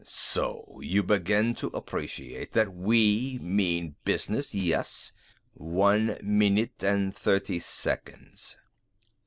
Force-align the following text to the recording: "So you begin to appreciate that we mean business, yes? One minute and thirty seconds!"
"So 0.03 0.79
you 0.81 1.03
begin 1.03 1.53
to 1.53 1.67
appreciate 1.67 2.53
that 2.53 2.73
we 2.73 3.37
mean 3.39 3.97
business, 4.03 4.51
yes? 4.55 5.13
One 5.53 6.17
minute 6.23 6.81
and 6.83 7.15
thirty 7.15 7.59
seconds!" 7.59 8.57